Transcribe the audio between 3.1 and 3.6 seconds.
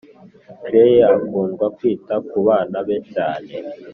cyane